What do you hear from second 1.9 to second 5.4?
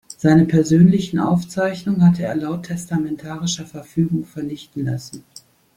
hatte er laut testamentarischer Verfügung vernichten lassen.